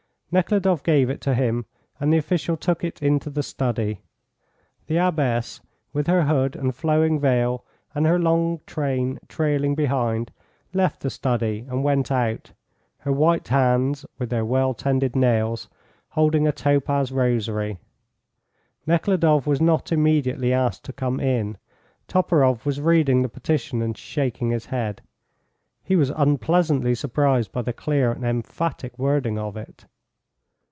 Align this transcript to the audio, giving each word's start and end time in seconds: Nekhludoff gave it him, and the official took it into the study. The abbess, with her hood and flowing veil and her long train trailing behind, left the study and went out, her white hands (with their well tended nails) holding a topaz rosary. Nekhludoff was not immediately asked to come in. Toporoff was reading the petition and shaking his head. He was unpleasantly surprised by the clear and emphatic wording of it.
Nekhludoff 0.33 0.81
gave 0.81 1.09
it 1.09 1.21
him, 1.25 1.65
and 1.99 2.13
the 2.13 2.17
official 2.17 2.55
took 2.55 2.85
it 2.85 3.01
into 3.01 3.29
the 3.29 3.43
study. 3.43 3.99
The 4.87 4.95
abbess, 4.95 5.59
with 5.91 6.07
her 6.07 6.23
hood 6.23 6.55
and 6.55 6.73
flowing 6.73 7.19
veil 7.19 7.65
and 7.93 8.05
her 8.05 8.17
long 8.17 8.61
train 8.65 9.19
trailing 9.27 9.75
behind, 9.75 10.31
left 10.73 11.01
the 11.01 11.09
study 11.09 11.65
and 11.69 11.83
went 11.83 12.13
out, 12.13 12.53
her 12.99 13.11
white 13.11 13.49
hands 13.49 14.05
(with 14.17 14.29
their 14.29 14.45
well 14.45 14.73
tended 14.73 15.17
nails) 15.17 15.67
holding 16.11 16.47
a 16.47 16.53
topaz 16.53 17.11
rosary. 17.11 17.77
Nekhludoff 18.87 19.45
was 19.45 19.59
not 19.59 19.91
immediately 19.91 20.53
asked 20.53 20.85
to 20.85 20.93
come 20.93 21.19
in. 21.19 21.57
Toporoff 22.07 22.65
was 22.65 22.79
reading 22.79 23.21
the 23.21 23.27
petition 23.27 23.81
and 23.81 23.97
shaking 23.97 24.51
his 24.51 24.67
head. 24.67 25.01
He 25.83 25.97
was 25.97 26.09
unpleasantly 26.11 26.95
surprised 26.95 27.51
by 27.51 27.63
the 27.63 27.73
clear 27.73 28.13
and 28.13 28.23
emphatic 28.23 28.97
wording 28.97 29.37
of 29.37 29.57
it. 29.57 29.87